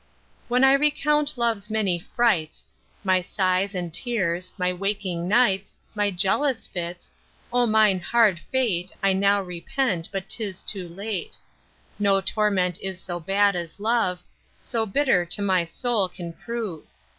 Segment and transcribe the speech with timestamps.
[0.47, 2.65] When I recount love's many frights,
[3.03, 7.13] My sighs and tears, my waking nights, My jealous fits;
[7.53, 11.37] O mine hard fate I now repent, but 'tis too late.
[11.99, 14.23] No torment is so bad as love,
[14.57, 16.87] So bitter to my soul can prove.